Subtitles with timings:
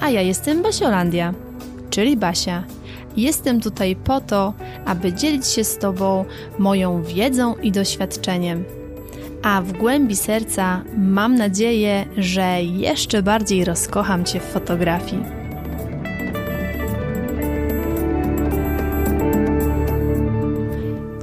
[0.00, 1.34] A ja jestem Basiolandia,
[1.90, 2.64] czyli Basia.
[3.16, 6.24] Jestem tutaj po to, aby dzielić się z Tobą
[6.58, 8.64] moją wiedzą i doświadczeniem.
[9.42, 15.22] A w głębi serca mam nadzieję, że jeszcze bardziej rozkocham Cię w fotografii.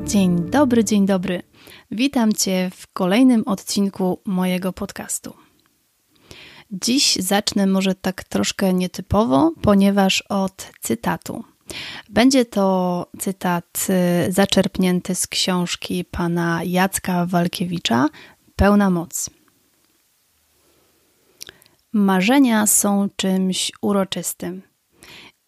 [0.06, 1.42] Dzień dobry, dzień dobry.
[1.92, 5.43] Witam Cię w kolejnym odcinku mojego podcastu.
[6.74, 11.44] Dziś zacznę może tak troszkę nietypowo, ponieważ od cytatu.
[12.10, 13.88] Będzie to cytat
[14.28, 18.08] y, zaczerpnięty z książki pana Jacka Walkiewicza
[18.56, 19.30] Pełna moc.
[21.94, 24.62] Marzenia są czymś uroczystym.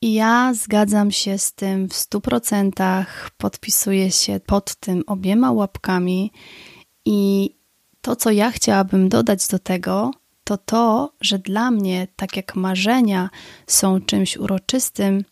[0.02, 6.32] I ja zgadzam się z tym w stu procentach, podpisuję się pod tym obiema łapkami
[7.06, 7.50] i
[8.02, 10.12] to, co ja chciałabym dodać do tego,
[10.46, 13.30] to to, że dla mnie, tak jak marzenia
[13.68, 15.24] są czymś uroczystym,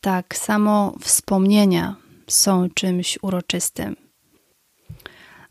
[0.00, 3.96] tak samo wspomnienia są czymś uroczystym.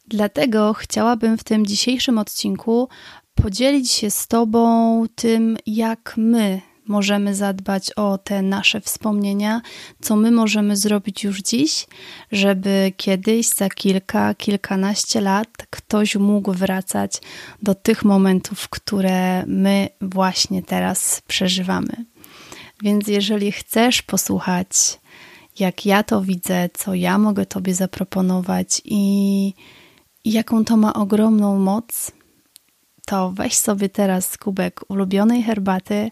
[0.08, 2.90] Dlatego chciałabym w tym dzisiejszym odcinku
[3.36, 9.62] podzielić się z Tobą tym, jak my możemy zadbać o te nasze wspomnienia,
[10.02, 11.88] co my możemy zrobić już dziś,
[12.32, 17.22] żeby kiedyś, za kilka, kilkanaście lat, ktoś mógł wracać
[17.62, 22.06] do tych momentów, które my właśnie teraz przeżywamy.
[22.84, 25.00] Więc jeżeli chcesz posłuchać,
[25.60, 29.54] jak ja to widzę, co ja mogę Tobie zaproponować i
[30.26, 32.12] jaką to ma ogromną moc,
[33.06, 36.12] to weź sobie teraz kubek ulubionej herbaty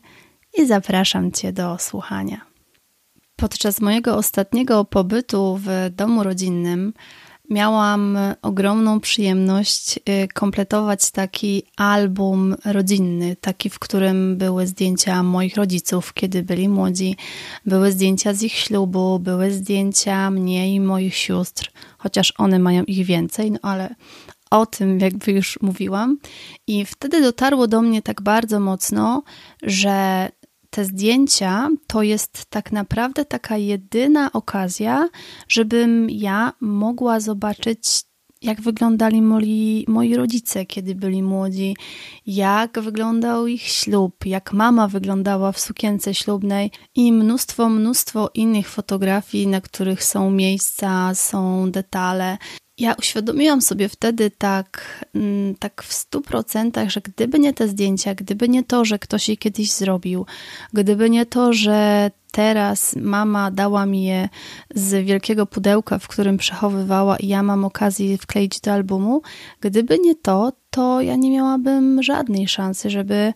[0.57, 2.41] i zapraszam Cię do słuchania.
[3.35, 6.94] Podczas mojego ostatniego pobytu w domu rodzinnym
[7.50, 16.13] miałam ogromną przyjemność y, kompletować taki album rodzinny, taki, w którym były zdjęcia moich rodziców,
[16.13, 17.16] kiedy byli młodzi,
[17.66, 23.06] były zdjęcia z ich ślubu, były zdjęcia mnie i moich sióstr, chociaż one mają ich
[23.06, 23.95] więcej, no ale
[24.51, 26.18] o tym jakby już mówiłam.
[26.68, 29.24] I wtedy dotarło do mnie tak bardzo mocno,
[29.63, 30.29] że
[30.77, 35.09] te zdjęcia to jest tak naprawdę taka jedyna okazja,
[35.47, 38.01] żebym ja mogła zobaczyć,
[38.41, 41.75] jak wyglądali moi, moi rodzice, kiedy byli młodzi,
[42.25, 49.47] jak wyglądał ich ślub, jak mama wyglądała w sukience ślubnej i mnóstwo, mnóstwo innych fotografii,
[49.47, 52.38] na których są miejsca, są detale
[52.77, 58.15] ja uświadomiłam sobie wtedy tak, mm, tak w stu procentach, że gdyby nie te zdjęcia,
[58.15, 60.25] gdyby nie to, że ktoś je kiedyś zrobił,
[60.73, 64.29] gdyby nie to, że teraz mama dała mi je
[64.75, 69.21] z wielkiego pudełka, w którym przechowywała i ja mam okazję wkleić do albumu,
[69.61, 73.33] gdyby nie to, to ja nie miałabym żadnej szansy, żeby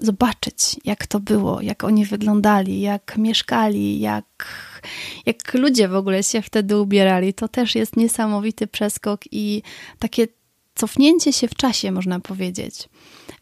[0.00, 4.24] zobaczyć, jak to było, jak oni wyglądali, jak mieszkali, jak,
[5.26, 7.34] jak ludzie w ogóle się wtedy ubierali.
[7.34, 9.62] To też jest niesamowity przeskok i
[9.98, 10.28] takie
[10.74, 12.88] cofnięcie się w czasie, można powiedzieć.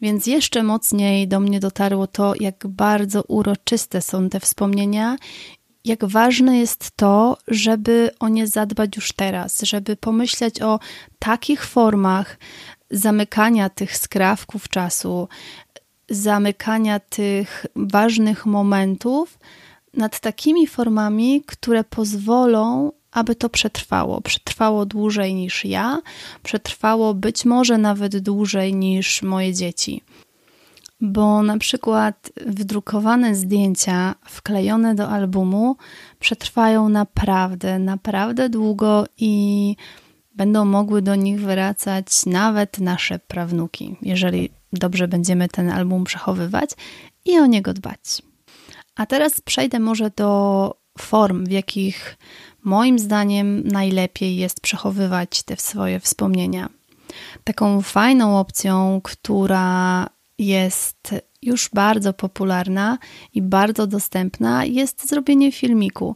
[0.01, 5.17] Więc jeszcze mocniej do mnie dotarło to, jak bardzo uroczyste są te wspomnienia
[5.85, 10.79] jak ważne jest to, żeby o nie zadbać już teraz, żeby pomyśleć o
[11.19, 12.37] takich formach
[12.91, 15.27] zamykania tych skrawków czasu,
[16.09, 19.39] zamykania tych ważnych momentów
[19.93, 24.21] nad takimi formami, które pozwolą, aby to przetrwało.
[24.21, 26.01] Przetrwało dłużej niż ja,
[26.43, 30.01] przetrwało być może nawet dłużej niż moje dzieci.
[31.01, 35.75] Bo na przykład wydrukowane zdjęcia wklejone do albumu
[36.19, 39.75] przetrwają naprawdę, naprawdę długo i
[40.39, 46.69] będą mogły do nich wracać nawet nasze prawnuki, jeżeli dobrze będziemy ten album przechowywać
[47.25, 48.21] i o niego dbać.
[48.95, 52.17] A teraz przejdę może do form, w jakich
[52.63, 56.69] moim zdaniem najlepiej jest przechowywać te swoje wspomnienia.
[57.43, 60.07] Taką fajną opcją, która
[60.39, 62.97] jest już bardzo popularna
[63.33, 66.15] i bardzo dostępna jest zrobienie filmiku.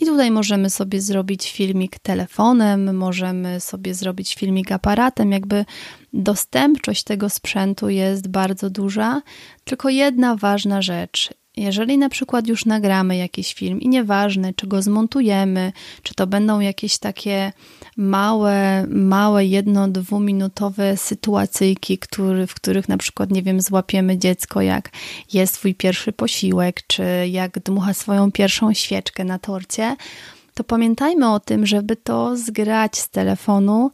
[0.00, 5.64] I tutaj możemy sobie zrobić filmik telefonem, możemy sobie zrobić filmik aparatem, jakby
[6.12, 9.22] dostępność tego sprzętu jest bardzo duża.
[9.64, 11.30] Tylko jedna ważna rzecz.
[11.56, 15.72] Jeżeli na przykład już nagramy jakiś film i nieważne, czy go zmontujemy,
[16.02, 17.52] czy to będą jakieś takie
[17.96, 24.90] małe, małe jedno, dwuminutowe sytuacyjki, który, w których na przykład, nie wiem, złapiemy dziecko, jak
[25.32, 29.96] jest swój pierwszy posiłek, czy jak dmucha swoją pierwszą świeczkę na torcie,
[30.54, 33.90] to pamiętajmy o tym, żeby to zgrać z telefonu,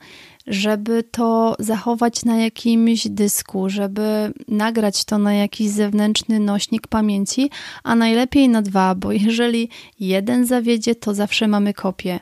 [0.51, 7.51] żeby to zachować na jakimś dysku, żeby nagrać to na jakiś zewnętrzny nośnik pamięci,
[7.85, 9.69] a najlepiej na dwa, bo jeżeli
[10.01, 12.21] jeden zawiedzie, to zawsze mamy kopię.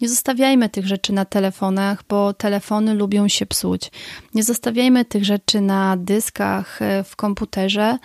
[0.00, 3.90] Nie zostawiajmy tych rzeczy na telefonach, bo telefony lubią się psuć.
[4.34, 7.98] Nie zostawiajmy tych rzeczy na dyskach e, w komputerze,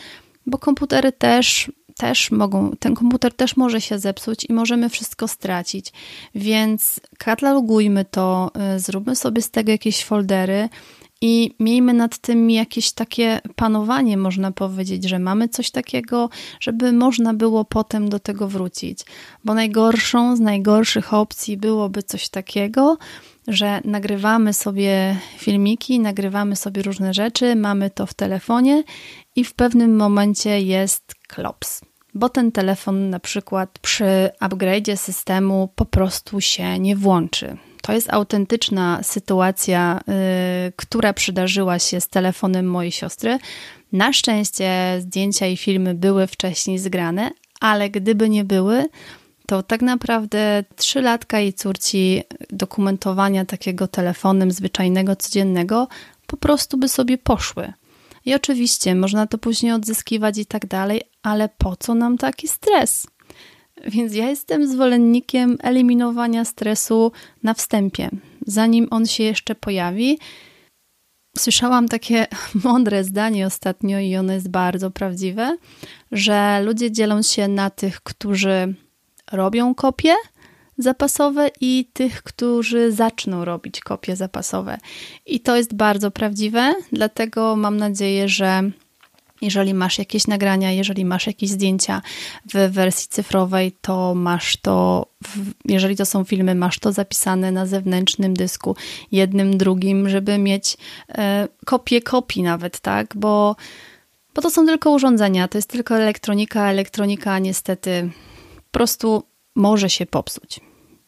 [0.45, 5.93] bo komputery też też mogą, ten komputer też może się zepsuć i możemy wszystko stracić.
[6.35, 10.69] Więc katalogujmy to, y, zróbmy sobie z tego jakieś foldery
[11.21, 17.33] i miejmy nad tym jakieś takie panowanie, można powiedzieć, że mamy coś takiego, żeby można
[17.33, 18.99] było potem do tego wrócić.
[19.45, 22.97] Bo najgorszą z najgorszych opcji byłoby coś takiego,
[23.47, 28.83] że nagrywamy sobie filmiki, nagrywamy sobie różne rzeczy, mamy to w telefonie
[29.35, 31.81] i w pewnym momencie jest klops.
[32.13, 37.57] Bo ten telefon na przykład przy upgrade'zie systemu po prostu się nie włączy.
[37.81, 40.13] To jest autentyczna sytuacja, yy,
[40.75, 43.37] która przydarzyła się z telefonem mojej siostry.
[43.91, 48.85] Na szczęście zdjęcia i filmy były wcześniej zgrane, ale gdyby nie były,
[49.45, 55.87] to tak naprawdę trzy latka jej córci dokumentowania takiego telefonem zwyczajnego, codziennego
[56.27, 57.73] po prostu by sobie poszły.
[58.25, 63.07] I oczywiście można to później odzyskiwać i tak dalej, ale po co nam taki stres?
[63.87, 67.11] Więc ja jestem zwolennikiem eliminowania stresu
[67.43, 68.09] na wstępie,
[68.47, 70.19] zanim on się jeszcze pojawi.
[71.37, 72.27] Słyszałam takie
[72.63, 75.57] mądre zdanie ostatnio i ono jest bardzo prawdziwe,
[76.11, 78.73] że ludzie dzielą się na tych, którzy
[79.31, 80.13] robią kopie
[80.77, 84.77] zapasowe i tych, którzy zaczną robić kopie zapasowe.
[85.25, 88.71] I to jest bardzo prawdziwe, dlatego mam nadzieję, że
[89.41, 92.01] jeżeli masz jakieś nagrania, jeżeli masz jakieś zdjęcia
[92.53, 95.05] w wersji cyfrowej, to masz to,
[95.65, 98.75] jeżeli to są filmy, masz to zapisane na zewnętrznym dysku,
[99.11, 100.77] jednym, drugim, żeby mieć
[101.09, 103.07] e, kopię kopii nawet, tak?
[103.15, 103.55] Bo,
[104.35, 106.69] bo to są tylko urządzenia, to jest tylko elektronika.
[106.69, 108.09] Elektronika niestety
[108.55, 109.23] po prostu
[109.55, 110.59] może się popsuć.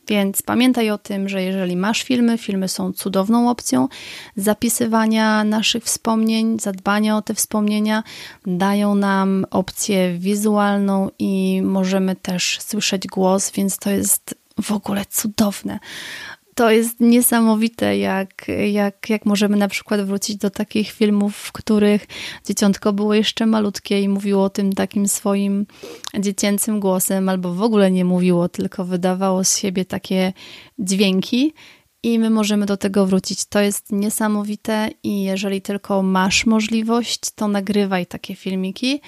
[0.07, 3.87] Więc pamiętaj o tym, że jeżeli masz filmy, filmy są cudowną opcją
[4.35, 8.03] zapisywania naszych wspomnień, zadbania o te wspomnienia,
[8.45, 15.79] dają nam opcję wizualną i możemy też słyszeć głos, więc to jest w ogóle cudowne
[16.57, 22.07] to jest niesamowite, jak, jak, jak możemy na przykład wrócić do takich filmów, w których
[22.45, 25.65] dzieciątko było jeszcze malutkie i mówiło o tym takim swoim
[26.19, 30.33] dziecięcym głosem, albo w ogóle nie mówiło, tylko wydawało z siebie takie
[30.79, 31.53] dźwięki.
[32.03, 33.45] I my możemy do tego wrócić.
[33.45, 39.01] To jest niesamowite, i jeżeli tylko masz możliwość, to nagrywaj takie filmiki,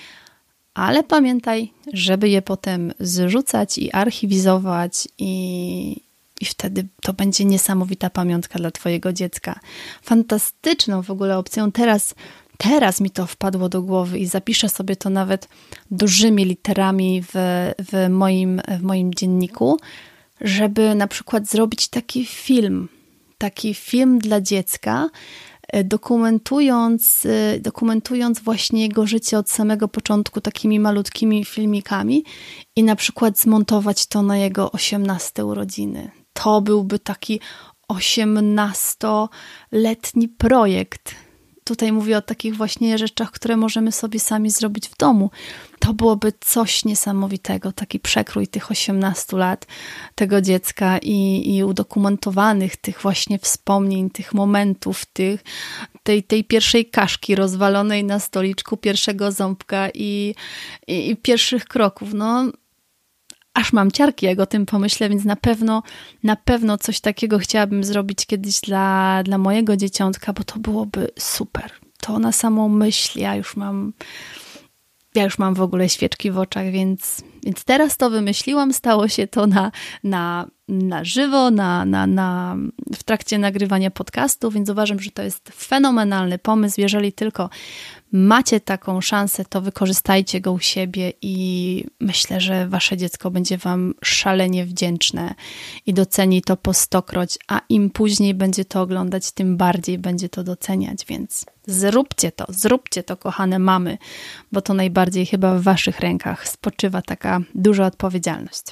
[0.73, 6.08] ale pamiętaj, żeby je potem zrzucać i archiwizować i,
[6.39, 9.59] i wtedy to będzie niesamowita pamiątka dla Twojego dziecka.
[10.01, 12.15] Fantastyczną w ogóle opcją teraz.
[12.57, 15.47] Teraz mi to wpadło do głowy i zapiszę sobie to nawet
[15.91, 17.31] dużymi literami w,
[17.79, 19.79] w, moim, w moim dzienniku,
[20.41, 22.89] żeby na przykład zrobić taki film,
[23.37, 25.09] taki film dla dziecka,
[25.67, 32.23] e, dokumentując, e, dokumentując właśnie jego życie od samego początku takimi malutkimi filmikami
[32.75, 37.39] i na przykład zmontować to na jego 18 urodziny to byłby taki
[37.91, 41.15] 18-letni projekt.
[41.63, 45.31] Tutaj mówię o takich właśnie rzeczach, które możemy sobie sami zrobić w domu.
[45.79, 49.67] To byłoby coś niesamowitego, taki przekrój tych 18 lat
[50.15, 55.43] tego dziecka i, i udokumentowanych tych właśnie wspomnień, tych momentów, tych,
[56.03, 60.35] tej, tej pierwszej kaszki rozwalonej na stoliczku, pierwszego ząbka i,
[60.87, 62.13] i, i pierwszych kroków.
[62.13, 62.51] No,
[63.53, 65.83] aż mam ciarki, jak o tym pomyślę, więc na pewno,
[66.23, 71.71] na pewno coś takiego chciałabym zrobić kiedyś dla, dla mojego dzieciątka, bo to byłoby super.
[72.01, 73.93] To na samą myśl, ja już mam,
[75.15, 79.27] ja już mam w ogóle świeczki w oczach, więc, więc teraz to wymyśliłam, stało się
[79.27, 79.71] to na,
[80.03, 82.57] na na żywo, na, na, na,
[82.95, 86.81] w trakcie nagrywania podcastu, więc uważam, że to jest fenomenalny pomysł.
[86.81, 87.49] Jeżeli tylko
[88.11, 93.93] macie taką szansę, to wykorzystajcie go u siebie i myślę, że wasze dziecko będzie wam
[94.03, 95.35] szalenie wdzięczne
[95.85, 100.43] i doceni to po stokroć, a im później będzie to oglądać, tym bardziej będzie to
[100.43, 103.97] doceniać, więc zróbcie to, zróbcie to, kochane mamy,
[104.51, 108.63] bo to najbardziej chyba w waszych rękach spoczywa taka duża odpowiedzialność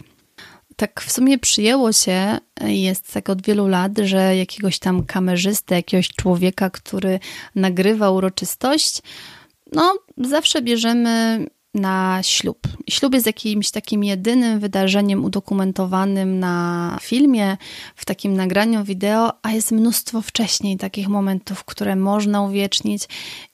[0.78, 6.10] tak w sumie przyjęło się, jest tak od wielu lat, że jakiegoś tam kamerzystę, jakiegoś
[6.10, 7.20] człowieka, który
[7.56, 9.02] nagrywa uroczystość,
[9.74, 12.60] no zawsze bierzemy na ślub.
[12.90, 17.58] Ślub jest jakimś takim jedynym wydarzeniem udokumentowanym na filmie,
[17.96, 23.04] w takim nagraniu wideo, a jest mnóstwo wcześniej takich momentów, które można uwiecznić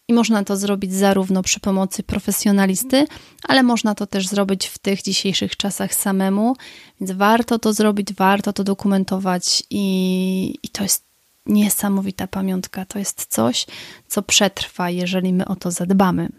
[0.08, 3.06] i można to zrobić zarówno przy pomocy profesjonalisty,
[3.48, 6.56] ale można to też zrobić w tych dzisiejszych czasach samemu,
[7.02, 11.06] więc warto to zrobić, warto to dokumentować i, i to jest
[11.46, 12.86] niesamowita pamiątka.
[12.86, 13.66] To jest coś,
[14.08, 16.30] co przetrwa, jeżeli my o to zadbamy.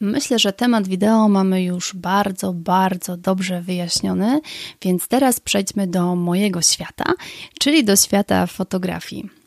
[0.00, 4.40] Myślę, że temat wideo mamy już bardzo, bardzo dobrze wyjaśniony,
[4.82, 7.04] więc teraz przejdźmy do mojego świata,
[7.60, 9.37] czyli do świata fotografii.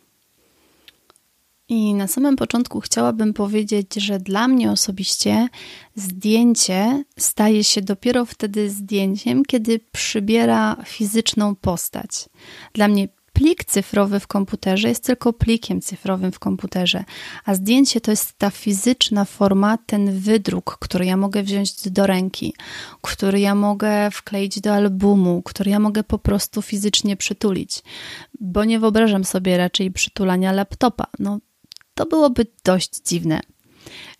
[1.73, 5.47] I na samym początku chciałabym powiedzieć, że dla mnie osobiście
[5.95, 12.29] zdjęcie staje się dopiero wtedy zdjęciem, kiedy przybiera fizyczną postać.
[12.73, 17.03] Dla mnie plik cyfrowy w komputerze jest tylko plikiem cyfrowym w komputerze,
[17.45, 22.53] a zdjęcie to jest ta fizyczna forma, ten wydruk, który ja mogę wziąć do ręki,
[23.01, 27.83] który ja mogę wkleić do albumu, który ja mogę po prostu fizycznie przytulić,
[28.39, 31.05] bo nie wyobrażam sobie raczej przytulania laptopa.
[31.19, 31.39] No,
[31.93, 33.39] to byłoby dość dziwne.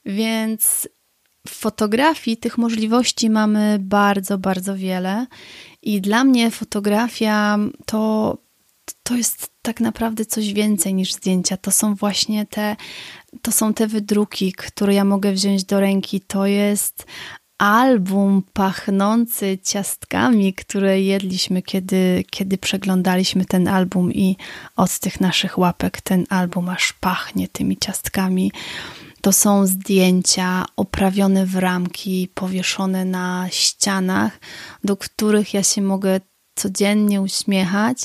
[0.06, 0.88] Więc
[1.48, 5.28] w fotografii tych możliwości mamy bardzo, bardzo wiele.
[5.82, 8.38] I dla mnie fotografia to,
[9.04, 11.58] to jest tak naprawdę coś więcej niż zdjęcia.
[11.58, 12.75] To są właśnie te,
[13.42, 16.22] to są te wydruki, które ja mogę wziąć do ręki.
[16.22, 17.06] To jest
[17.62, 24.38] album pachnący ciastkami, które jedliśmy, kiedy, kiedy przeglądaliśmy ten album, i
[24.75, 28.51] od tych naszych łapek ten album aż pachnie tymi ciastkami.
[29.22, 34.39] To są zdjęcia oprawione w ramki, powieszone na ścianach,
[34.84, 36.20] do których ja się mogę
[36.56, 37.98] codziennie uśmiechać,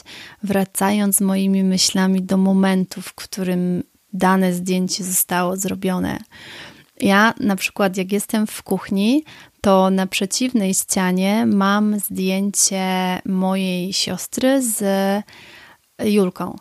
[0.42, 3.82] wracając moimi myślami do momentu, w którym
[4.12, 6.18] dane zdjęcie zostało zrobione.
[7.00, 9.24] Ja na przykład, jak jestem w kuchni,
[9.60, 14.84] to na przeciwnej ścianie mam zdjęcie mojej siostry z
[16.04, 16.56] Julką.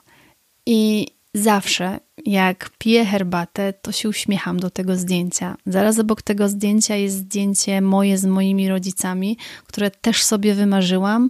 [0.65, 5.55] I zawsze, jak piję herbatę, to się uśmiecham do tego zdjęcia.
[5.65, 9.37] Zaraz obok tego zdjęcia jest zdjęcie moje z moimi rodzicami,
[9.67, 11.29] które też sobie wymarzyłam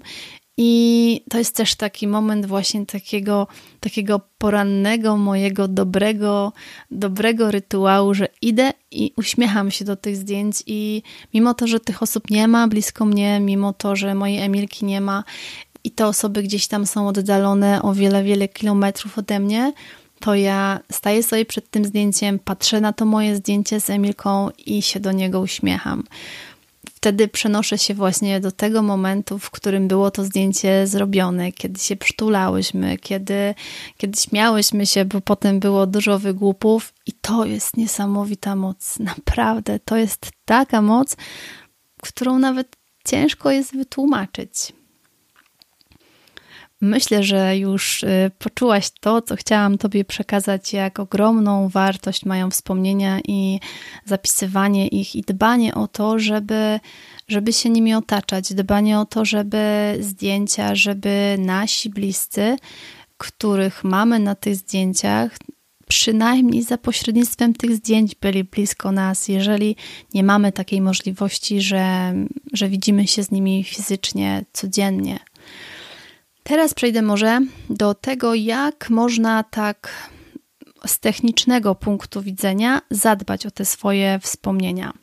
[0.58, 3.48] i to jest też taki moment właśnie takiego,
[3.80, 6.54] takiego porannego, mojego dobrego,
[6.92, 10.64] dobrego rytuału, że idę i uśmiecham się do tych zdjęć.
[10.66, 14.86] I mimo to, że tych osób nie ma blisko mnie, mimo to, że mojej Emilki
[14.86, 15.24] nie ma
[15.84, 19.74] i te osoby gdzieś tam są oddalone o wiele, wiele kilometrów ode mnie,
[20.20, 24.82] to ja staję sobie przed tym zdjęciem, patrzę na to moje zdjęcie z Emilką i
[24.82, 26.04] się do niego uśmiecham
[27.06, 31.96] wtedy przenoszę się właśnie do tego momentu, w którym było to zdjęcie zrobione, kiedy się
[31.96, 33.56] przytulałyśmy, kiedy,
[33.98, 39.00] kiedy śmiałyśmy się, bo potem było dużo wygłupów i to jest niesamowita moc.
[39.00, 41.18] Naprawdę, to jest taka moc,
[42.02, 44.74] którą nawet ciężko jest wytłumaczyć.
[46.86, 53.20] Myślę, że już y, poczułaś to, co chciałam Tobie przekazać, jak ogromną wartość mają wspomnienia
[53.28, 53.60] i
[54.06, 56.80] zapisywanie ich i dbanie o to, żeby,
[57.28, 62.58] żeby się nimi otaczać, dbanie o to, żeby zdjęcia, żeby nasi bliscy,
[63.18, 65.38] których mamy na tych zdjęciach,
[65.88, 69.76] przynajmniej za pośrednictwem tych zdjęć byli blisko nas, jeżeli
[70.14, 72.14] nie mamy takiej możliwości, że,
[72.54, 75.20] że widzimy się z nimi fizycznie codziennie.
[76.48, 80.10] Teraz przejdę może do tego, jak można tak
[80.86, 84.94] z technicznego punktu widzenia zadbać o te swoje wspomnienia.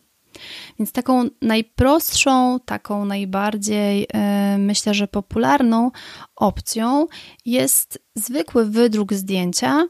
[0.79, 5.91] Więc taką najprostszą, taką najbardziej yy, myślę, że popularną
[6.37, 7.07] opcją
[7.45, 9.87] jest zwykły wydruk zdjęcia.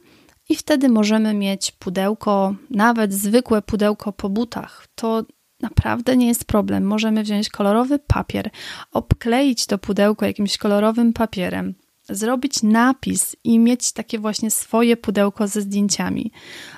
[0.49, 4.87] I wtedy możemy mieć pudełko, nawet zwykłe pudełko po butach.
[4.95, 5.23] To
[5.62, 6.85] naprawdę nie jest problem.
[6.85, 8.50] Możemy wziąć kolorowy papier,
[8.92, 11.75] obkleić to pudełko jakimś kolorowym papierem,
[12.09, 16.33] zrobić napis i mieć takie właśnie swoje pudełko ze zdjęciami.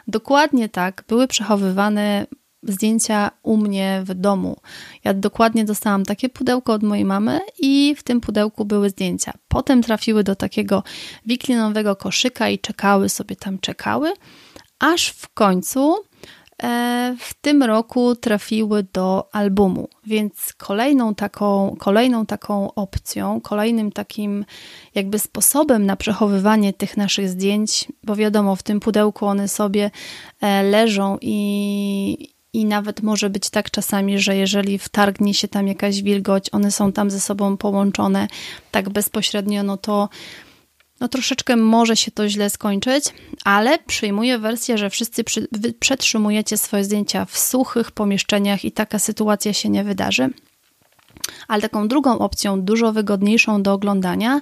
[0.08, 2.26] Dokładnie tak były przechowywane
[2.62, 4.56] zdjęcia u mnie w domu.
[5.04, 9.32] Ja dokładnie dostałam takie pudełko od mojej mamy i w tym pudełku były zdjęcia.
[9.48, 10.82] Potem trafiły do takiego
[11.26, 14.12] wiklinowego koszyka i czekały sobie tam, czekały,
[14.78, 15.94] aż w końcu
[17.18, 24.44] w tym roku trafiły do albumu, więc kolejną taką, kolejną taką opcją, kolejnym takim
[24.94, 29.90] jakby sposobem na przechowywanie tych naszych zdjęć, bo wiadomo, w tym pudełku one sobie
[30.40, 36.02] e, leżą i, i nawet może być tak czasami, że jeżeli wtargnie się tam jakaś
[36.02, 38.28] wilgoć, one są tam ze sobą połączone
[38.70, 40.08] tak bezpośrednio, no to
[41.00, 43.04] no troszeczkę może się to źle skończyć,
[43.44, 45.48] ale przyjmuję wersję, że wszyscy przy,
[45.80, 50.30] przetrzymujecie swoje zdjęcia w suchych pomieszczeniach i taka sytuacja się nie wydarzy.
[51.48, 54.40] Ale taką drugą opcją, dużo wygodniejszą do oglądania,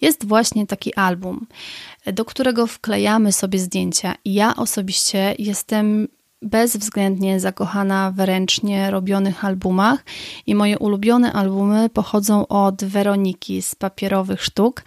[0.00, 1.46] jest właśnie taki album,
[2.06, 4.14] do którego wklejamy sobie zdjęcia.
[4.24, 6.08] Ja osobiście jestem
[6.42, 10.04] bezwzględnie zakochana w ręcznie robionych albumach
[10.46, 14.82] i moje ulubione albumy pochodzą od Weroniki z papierowych sztuk.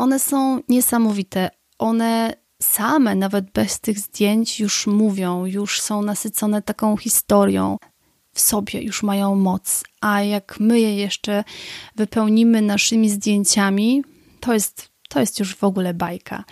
[0.00, 1.50] One są niesamowite.
[1.78, 7.76] One same, nawet bez tych zdjęć, już mówią, już są nasycone taką historią.
[8.34, 11.44] W sobie już mają moc, a jak my je jeszcze
[11.96, 14.02] wypełnimy naszymi zdjęciami,
[14.40, 16.44] to jest to jest już w ogóle bajka.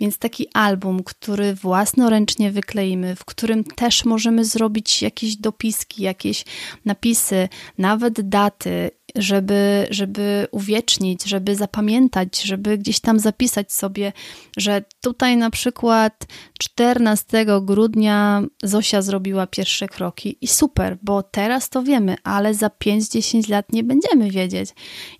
[0.00, 6.44] Więc taki album, który własnoręcznie wykleimy, w którym też możemy zrobić jakieś dopiski, jakieś
[6.84, 7.48] napisy,
[7.78, 14.12] nawet daty, żeby, żeby uwiecznić, żeby zapamiętać, żeby gdzieś tam zapisać sobie,
[14.56, 16.26] że tutaj na przykład
[16.58, 23.50] 14 grudnia Zosia zrobiła pierwsze kroki i super, bo teraz to wiemy, ale za 5-10
[23.50, 24.70] lat nie będziemy wiedzieć.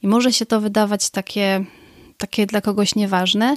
[0.03, 1.65] I może się to wydawać takie
[2.17, 3.57] takie dla kogoś nieważne,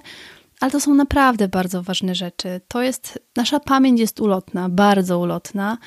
[0.60, 2.62] ale to są naprawdę bardzo ważne rzeczy.
[2.67, 5.77] To jest, nasza pamięć jest ulotna, bardzo ulotna,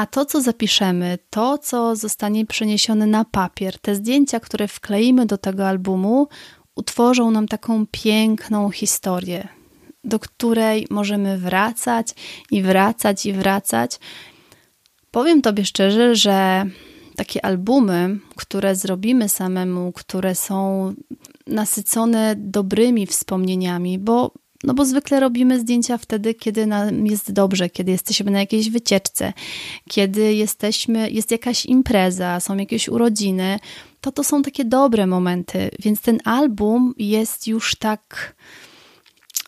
[0.00, 5.38] a to, co zapiszemy, to, co zostanie przeniesione na papier, te zdjęcia, które wkleimy do
[5.38, 6.28] tego albumu,
[6.76, 9.48] utworzą nam taką piękną historię,
[10.04, 12.08] do której możemy wracać
[12.50, 13.98] i wracać i wracać.
[15.10, 16.64] Powiem Tobie szczerze, że
[17.16, 20.94] takie albumy, które zrobimy samemu, które są
[21.46, 24.30] nasycone dobrymi wspomnieniami, bo,
[24.64, 29.32] no bo zwykle robimy zdjęcia wtedy, kiedy nam jest dobrze, kiedy jesteśmy na jakiejś wycieczce,
[29.88, 33.58] kiedy jesteśmy, jest jakaś impreza, są jakieś urodziny,
[34.00, 38.34] to to są takie dobre momenty, więc ten album jest już tak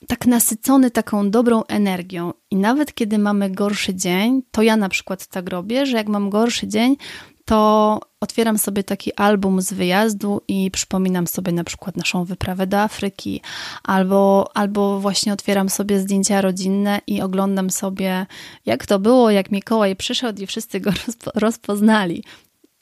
[0.06, 2.32] tak nasycony taką dobrą energią.
[2.50, 6.30] I nawet kiedy mamy gorszy dzień, to ja na przykład tak robię, że jak mam
[6.30, 6.96] gorszy dzień,
[7.44, 12.80] to otwieram sobie taki album z wyjazdu i przypominam sobie na przykład naszą wyprawę do
[12.80, 13.40] Afryki,
[13.82, 18.26] albo, albo właśnie otwieram sobie zdjęcia rodzinne i oglądam sobie,
[18.66, 20.90] jak to było, jak Mikołaj przyszedł i wszyscy go
[21.34, 22.24] rozpoznali.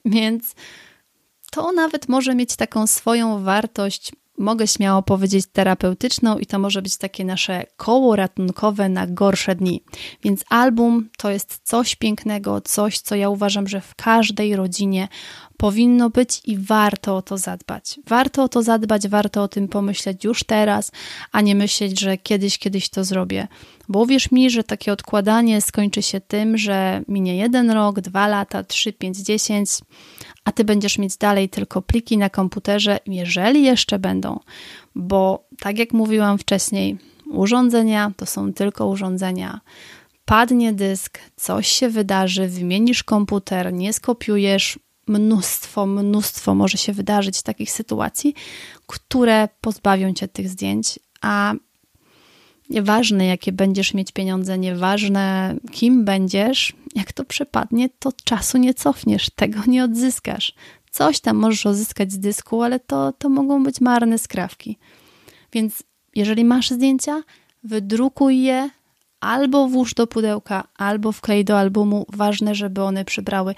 [0.04, 0.54] Więc
[1.50, 6.96] to nawet może mieć taką swoją wartość mogę śmiało powiedzieć, terapeutyczną i to może być
[6.98, 9.84] takie nasze koło ratunkowe na gorsze dni.
[10.22, 15.08] Więc album to jest coś pięknego, coś, co ja uważam, że w każdej rodzinie
[15.60, 18.00] powinno być i warto o to zadbać.
[18.06, 20.92] Warto o to zadbać, warto o tym pomyśleć już teraz,
[21.32, 23.48] a nie myśleć, że kiedyś, kiedyś to zrobię.
[23.88, 28.64] Bo uwierz mi, że takie odkładanie skończy się tym, że minie jeden rok, dwa lata,
[28.64, 29.70] trzy, pięć, dziesięć,
[30.44, 34.40] a ty będziesz mieć dalej tylko pliki na komputerze, jeżeli jeszcze będą.
[34.94, 36.98] Bo tak jak mówiłam wcześniej,
[37.30, 39.60] urządzenia to są tylko urządzenia
[40.24, 44.78] padnie dysk, coś się wydarzy, wymienisz komputer, nie skopiujesz,
[45.10, 48.34] mnóstwo, mnóstwo może się wydarzyć takich sytuacji,
[48.86, 51.54] które pozbawią cię tych zdjęć, a
[52.70, 59.30] nieważne jakie będziesz mieć pieniądze, nieważne kim będziesz, jak to przepadnie, to czasu nie cofniesz,
[59.30, 60.54] tego nie odzyskasz.
[60.90, 64.78] Coś tam możesz odzyskać z dysku, ale to, to mogą być marne skrawki.
[65.52, 65.82] Więc
[66.14, 67.22] jeżeli masz zdjęcia,
[67.62, 68.70] wydrukuj je,
[69.20, 72.06] albo włóż do pudełka, albo wklej do albumu.
[72.08, 73.54] Ważne, żeby one przybrały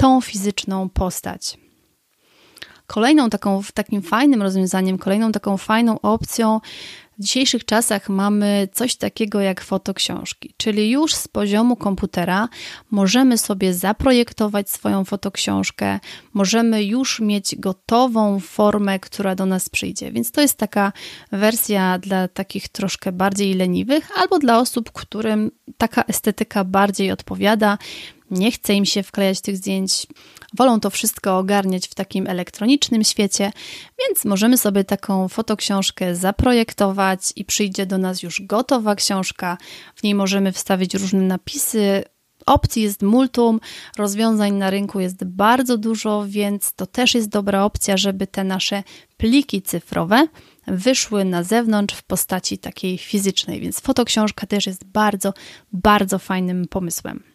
[0.00, 1.58] tą fizyczną postać.
[2.86, 6.60] Kolejną taką, takim fajnym rozwiązaniem, kolejną taką fajną opcją
[7.18, 12.48] w dzisiejszych czasach mamy coś takiego jak fotoksiążki, czyli już z poziomu komputera
[12.90, 16.00] możemy sobie zaprojektować swoją fotoksiążkę,
[16.32, 20.12] możemy już mieć gotową formę, która do nas przyjdzie.
[20.12, 20.92] Więc to jest taka
[21.32, 27.78] wersja dla takich troszkę bardziej leniwych, albo dla osób, którym taka estetyka bardziej odpowiada
[28.30, 30.06] nie chce im się wklejać tych zdjęć,
[30.56, 33.52] wolą to wszystko ogarniać w takim elektronicznym świecie,
[33.98, 39.58] więc możemy sobie taką fotoksiążkę zaprojektować i przyjdzie do nas już gotowa książka.
[39.94, 42.04] W niej możemy wstawić różne napisy,
[42.46, 43.60] Opcji jest multum,
[43.98, 48.82] rozwiązań na rynku jest bardzo dużo, więc to też jest dobra opcja, żeby te nasze
[49.16, 50.26] pliki cyfrowe
[50.66, 55.32] wyszły na zewnątrz w postaci takiej fizycznej, więc fotoksiążka też jest bardzo,
[55.72, 57.29] bardzo fajnym pomysłem.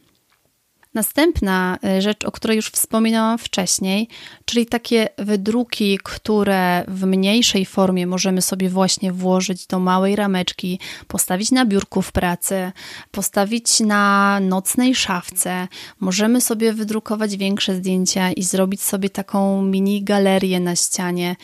[0.95, 4.07] Następna e, rzecz, o której już wspominałam wcześniej,
[4.45, 11.51] czyli takie wydruki, które w mniejszej formie możemy sobie właśnie włożyć do małej rameczki, postawić
[11.51, 12.71] na biurku w pracy,
[13.11, 15.67] postawić na nocnej szafce.
[15.99, 21.35] Możemy sobie wydrukować większe zdjęcia i zrobić sobie taką mini galerię na ścianie.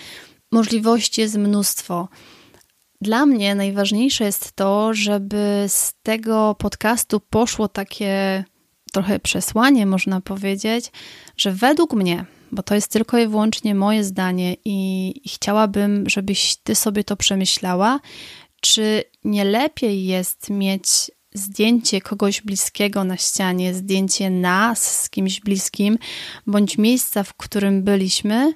[0.52, 2.08] Możliwości jest mnóstwo.
[3.02, 8.44] Dla mnie najważniejsze jest to, żeby z tego podcastu poszło takie
[8.92, 10.92] trochę przesłanie, można powiedzieć,
[11.38, 16.76] że według mnie, bo to jest tylko i wyłącznie moje zdanie, i, chciałabym, żebyś ty
[16.76, 18.00] sobie to przemyślała,
[18.62, 25.98] czy nie lepiej jest mieć zdjęcie kogoś bliskiego na ścianie, zdjęcie nas z kimś bliskim,
[26.48, 28.54] bądź miejsca, w którym byliśmy,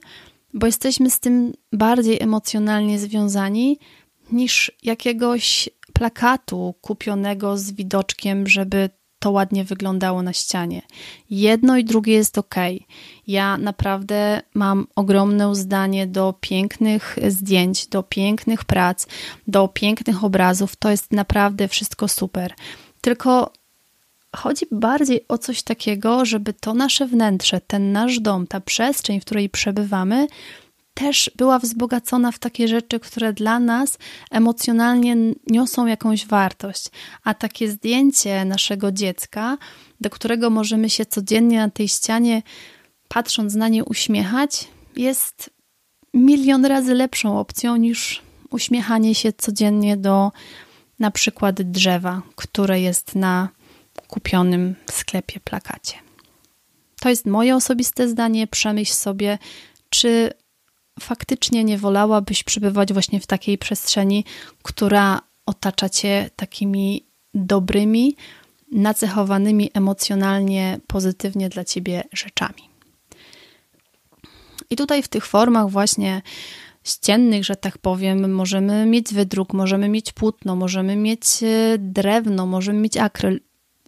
[0.53, 3.79] bo jesteśmy z tym bardziej emocjonalnie związani
[4.31, 8.89] niż jakiegoś plakatu kupionego z widoczkiem, żeby
[9.25, 10.81] to ładnie wyglądało na ścianie.
[11.29, 12.55] Jedno i drugie jest ok.
[13.27, 19.07] Ja naprawdę mam ogromne zdanie do pięknych zdjęć, do pięknych prac,
[19.47, 20.75] do pięknych obrazów.
[20.75, 22.53] To jest naprawdę wszystko super.
[23.01, 23.53] Tylko
[24.35, 29.25] chodzi bardziej o coś takiego, żeby to nasze wnętrze, ten nasz dom, ta przestrzeń, w
[29.25, 30.27] której przebywamy,
[30.95, 33.97] też była wzbogacona w takie rzeczy, które dla nas
[34.31, 35.15] emocjonalnie
[35.47, 36.85] niosą jakąś wartość.
[37.23, 39.57] A takie zdjęcie naszego dziecka,
[40.01, 42.41] do którego możemy się codziennie na tej ścianie,
[43.07, 45.49] patrząc na nie, uśmiechać, jest
[46.13, 50.31] milion razy lepszą opcją niż uśmiechanie się codziennie do
[50.99, 53.49] na przykład drzewa, które jest na
[54.07, 55.95] kupionym sklepie plakacie.
[56.99, 58.47] To jest moje osobiste zdanie.
[58.47, 59.37] Przemyśl sobie,
[59.89, 60.29] czy
[60.99, 64.25] faktycznie nie wolałabyś przebywać właśnie w takiej przestrzeni,
[64.63, 68.15] która otacza cię takimi dobrymi,
[68.71, 72.69] nacechowanymi emocjonalnie pozytywnie dla ciebie rzeczami.
[74.69, 76.21] I tutaj w tych formach właśnie
[76.83, 82.79] ściennych, że tak powiem, możemy mieć wydruk, możemy mieć płótno, możemy mieć e, drewno, możemy
[82.79, 83.39] mieć akryl.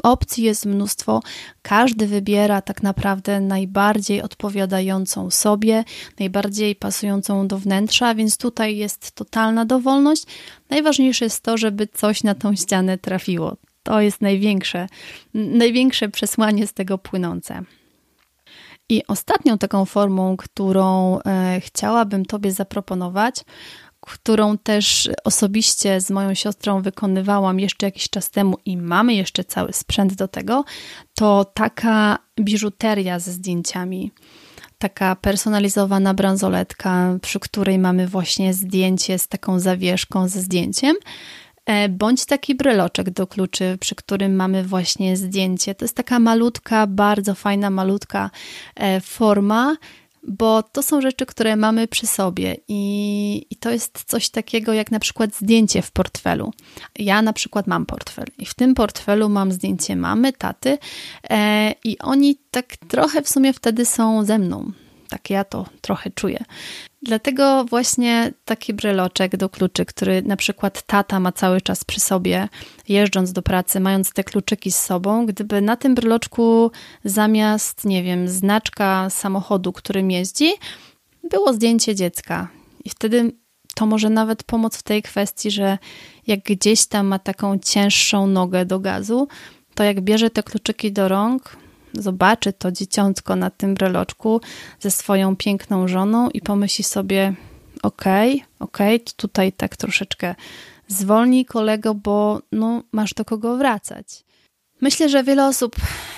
[0.04, 1.22] Opcji jest mnóstwo,
[1.62, 5.84] każdy wybiera tak naprawdę najbardziej odpowiadającą sobie,
[6.20, 10.24] najbardziej pasującą do wnętrza, więc tutaj jest totalna dowolność.
[10.70, 13.58] Najważniejsze jest to, żeby coś na tą ścianę trafiło.
[13.84, 14.88] To jest największe,
[15.34, 17.64] największe przesłanie z tego płynące.
[18.90, 23.36] I ostatnią taką formą, którą e, chciałabym Tobie zaproponować,
[24.08, 29.74] którą też osobiście z moją siostrą wykonywałam jeszcze jakiś czas temu i mamy jeszcze cały
[29.74, 30.63] sprzęt do tego,
[31.15, 34.12] to taka biżuteria ze zdjęciami.
[34.78, 40.96] Taka personalizowana bransoletka, przy której mamy właśnie zdjęcie z taką zawieszką ze zdjęciem,
[41.65, 45.76] e, bądź taki bryloczek do kluczy, przy którym mamy właśnie zdjęcie.
[45.76, 48.30] To jest taka malutka, bardzo fajna, malutka
[48.76, 49.76] e, forma,
[50.28, 54.92] bo to są rzeczy, które mamy przy sobie i, i, to jest coś takiego jak
[54.92, 56.54] na przykład zdjęcie w portfelu.
[57.00, 60.78] Ja na przykład mam portfel i w tym portfelu mam zdjęcie mamy, taty
[61.30, 64.72] e, i oni tak trochę w sumie wtedy są ze mną.
[65.10, 66.44] Tak ja to trochę czuję.
[67.08, 72.50] Dlatego właśnie taki breloczek do kluczy, który na przykład tata ma cały czas przy sobie,
[72.89, 76.72] jeżdżąc do pracy, mając te kluczyki z sobą, gdyby na tym breloczku
[77.04, 80.54] zamiast, nie wiem, znaczka samochodu, którym jeździ,
[81.24, 82.48] było zdjęcie dziecka.
[82.86, 83.32] I wtedy
[83.76, 85.78] to może nawet pomóc w tej kwestii, że
[86.28, 89.28] jak gdzieś tam ma taką cięższą nogę do gazu,
[89.76, 91.58] to jak bierze te kluczyki do rąk,
[92.02, 94.42] zobaczy to dzieciątko na tym breloczku
[94.80, 97.34] ze swoją piękną żoną i pomyśli sobie:
[97.84, 100.36] Okej, okay, okej, okay, tutaj tak troszeczkę
[100.88, 104.24] zwolnij kolego, bo no, masz do kogo wracać.
[104.82, 105.76] Myślę, że wiele osób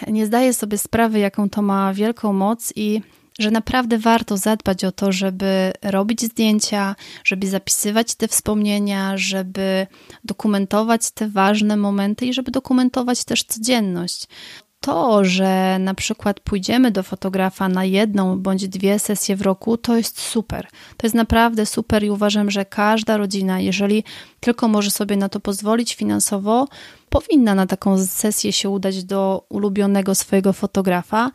[0.07, 3.01] nie zdaje sobie sprawy, jaką to ma wielką moc i
[3.39, 9.87] że naprawdę warto zadbać o to, żeby robić zdjęcia, żeby zapisywać te wspomnienia, żeby
[10.23, 14.27] dokumentować te ważne momenty i żeby dokumentować też codzienność
[14.79, 19.97] to, że na przykład pójdziemy do fotografa na jedną bądź dwie sesje w roku, to
[19.97, 20.67] jest super.
[20.97, 24.03] To jest naprawdę super i uważam, że każda rodzina, jeżeli
[24.39, 26.67] tylko może sobie na to pozwolić finansowo,
[27.09, 31.31] powinna na taką sesję się udać do ulubionego swojego fotografa,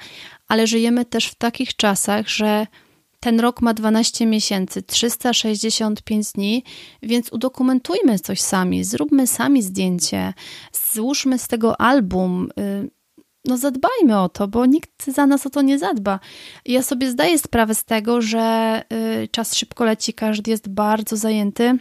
[0.48, 2.66] ale żyjemy też w takich czasach, że
[3.20, 6.64] ten rok ma 12 miesięcy, 365 dni,
[7.02, 10.34] więc udokumentujmy coś sami, zróbmy sami zdjęcie,
[10.92, 12.48] złóżmy z tego album.
[13.44, 16.20] No zadbajmy o to, bo nikt za nas o to nie zadba.
[16.66, 18.82] Ja sobie zdaję sprawę z tego, że
[19.22, 21.78] y, czas szybko leci, każdy jest bardzo zajęty.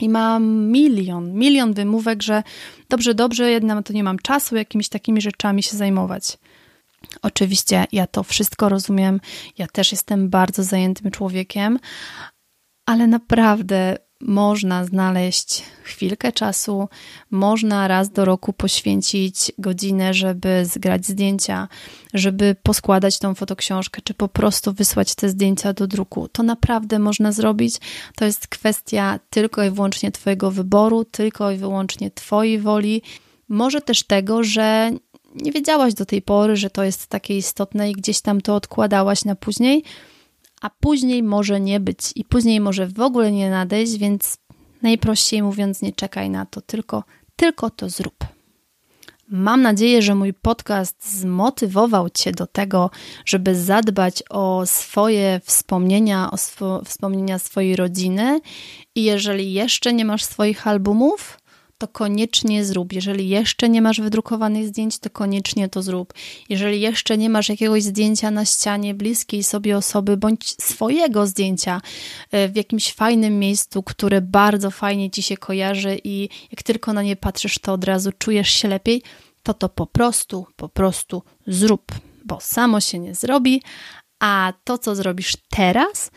[0.00, 2.42] I mam milion, milion wymówek, że
[2.88, 6.38] dobrze, dobrze, jednak to nie mam czasu jakimiś takimi rzeczami się zajmować.
[7.22, 9.20] Oczywiście ja to wszystko rozumiem,
[9.58, 11.78] ja też jestem bardzo zajętym człowiekiem,
[12.86, 16.88] ale naprawdę można znaleźć chwilkę czasu,
[17.30, 21.68] można raz do roku poświęcić godzinę, żeby zgrać zdjęcia,
[22.14, 26.28] żeby poskładać tą fotoksiążkę, czy po prostu wysłać te zdjęcia do druku.
[26.28, 27.76] To naprawdę można zrobić.
[28.16, 33.02] To jest kwestia tylko i wyłącznie Twojego wyboru, tylko i wyłącznie Twojej woli.
[33.48, 34.90] Może też tego, że
[35.34, 39.24] nie wiedziałaś do tej pory, że to jest takie istotne i gdzieś tam to odkładałaś
[39.24, 39.84] na później
[40.60, 44.38] a później może nie być i później może w ogóle nie nadejść, więc
[44.82, 47.04] najprościej mówiąc, nie czekaj na to, tylko,
[47.36, 48.14] tylko to zrób.
[49.32, 52.90] Mam nadzieję, że mój podcast zmotywował Cię do tego,
[53.24, 58.40] żeby zadbać o swoje wspomnienia, o swo wspomnienia swojej rodziny.
[58.94, 61.39] I jeżeli jeszcze nie masz swoich albumów,
[61.80, 62.92] to koniecznie zrób.
[62.92, 66.14] Jeżeli jeszcze nie masz wydrukowanych zdjęć, to koniecznie to zrób.
[66.48, 71.80] Jeżeli jeszcze nie masz jakiegoś zdjęcia na ścianie bliskiej sobie osoby, bądź swojego zdjęcia
[72.30, 77.02] e, w jakimś fajnym miejscu, które bardzo fajnie ci się kojarzy i jak tylko na
[77.02, 79.02] nie patrzysz, to od razu czujesz się lepiej,
[79.42, 81.92] to to po prostu, po prostu zrób,
[82.24, 83.62] bo samo się nie zrobi,
[84.18, 86.10] a to, co zrobisz teraz,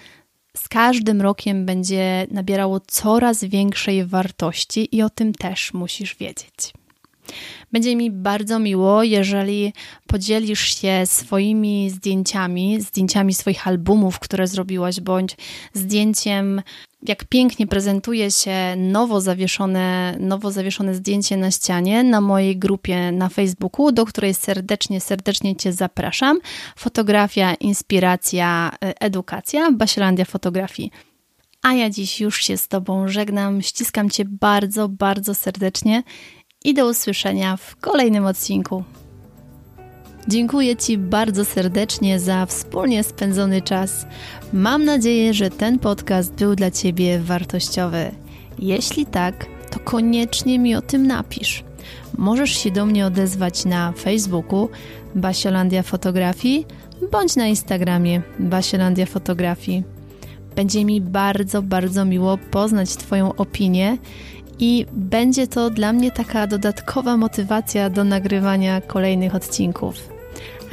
[0.57, 6.73] z każdym rokiem będzie nabierało coraz większej wartości i o tym też musisz wiedzieć.
[7.71, 9.73] Będzie mi bardzo miło, jeżeli
[10.07, 15.37] podzielisz się swoimi zdjęciami, zdjęciami swoich albumów, które zrobiłaś, bądź
[15.73, 16.61] zdjęciem,
[17.07, 23.29] jak pięknie prezentuje się nowo zawieszone, nowo zawieszone zdjęcie na ścianie na mojej grupie na
[23.29, 26.39] Facebooku, do której serdecznie, serdecznie Cię zapraszam.
[26.75, 30.91] Fotografia, inspiracja, edukacja, Basielandia Fotografii.
[31.61, 33.61] A ja dziś już się z Tobą żegnam.
[33.61, 36.03] Ściskam Cię bardzo, bardzo serdecznie
[36.63, 38.83] i do usłyszenia w kolejnym odcinku.
[40.27, 44.05] Dziękuję Ci bardzo serdecznie za wspólnie spędzony czas.
[44.53, 48.11] Mam nadzieję, że ten podcast był dla Ciebie wartościowy.
[48.59, 51.63] Jeśli tak, to koniecznie mi o tym napisz.
[52.17, 54.69] Możesz się do mnie odezwać na Facebooku
[55.15, 56.65] Basiolandia Fotografii
[57.11, 59.83] bądź na Instagramie Basiolandia Fotografii.
[60.55, 63.97] Będzie mi bardzo, bardzo miło poznać Twoją opinię
[64.59, 70.12] i będzie to dla mnie taka dodatkowa motywacja do nagrywania kolejnych odcinków.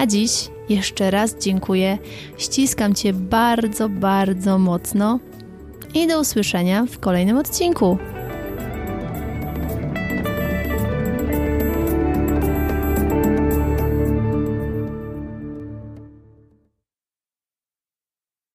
[0.01, 1.99] A dziś jeszcze raz dziękuję,
[2.39, 5.19] ściskam Cię bardzo, bardzo mocno
[5.95, 7.99] i do usłyszenia w kolejnym odcinku.